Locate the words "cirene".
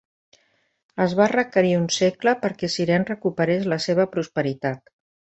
2.77-3.09